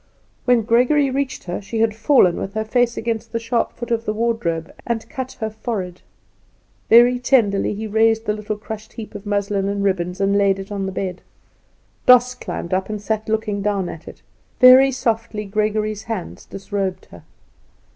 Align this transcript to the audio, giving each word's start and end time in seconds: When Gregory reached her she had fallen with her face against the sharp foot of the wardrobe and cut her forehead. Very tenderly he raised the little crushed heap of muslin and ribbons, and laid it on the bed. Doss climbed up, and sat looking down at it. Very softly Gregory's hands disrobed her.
When 0.45 0.63
Gregory 0.63 1.11
reached 1.11 1.43
her 1.43 1.61
she 1.61 1.79
had 1.81 1.95
fallen 1.95 2.37
with 2.37 2.55
her 2.55 2.65
face 2.65 2.97
against 2.97 3.31
the 3.33 3.39
sharp 3.39 3.71
foot 3.73 3.91
of 3.91 4.05
the 4.05 4.13
wardrobe 4.15 4.73
and 4.83 5.07
cut 5.09 5.33
her 5.33 5.51
forehead. 5.51 6.01
Very 6.89 7.19
tenderly 7.19 7.75
he 7.75 7.85
raised 7.85 8.25
the 8.25 8.33
little 8.33 8.57
crushed 8.57 8.93
heap 8.93 9.13
of 9.13 9.27
muslin 9.27 9.69
and 9.69 9.83
ribbons, 9.83 10.19
and 10.19 10.35
laid 10.39 10.57
it 10.57 10.71
on 10.71 10.87
the 10.87 10.91
bed. 10.91 11.21
Doss 12.07 12.33
climbed 12.33 12.73
up, 12.73 12.89
and 12.89 12.99
sat 12.99 13.29
looking 13.29 13.61
down 13.61 13.89
at 13.89 14.07
it. 14.07 14.23
Very 14.59 14.91
softly 14.91 15.45
Gregory's 15.45 16.01
hands 16.05 16.45
disrobed 16.45 17.05
her. 17.11 17.21